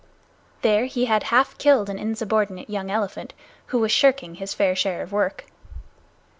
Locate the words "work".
5.11-5.45